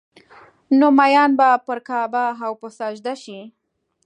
[0.79, 3.39] نو مين به پر کعبه او په سجده شي